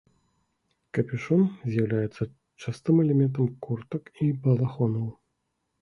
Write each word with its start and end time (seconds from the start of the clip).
Капюшон 0.97 1.43
з'яўляецца 1.75 2.23
частым 2.65 2.95
элементам 3.07 3.45
куртак 3.67 4.03
і 4.25 4.35
балахонаў. 4.45 5.07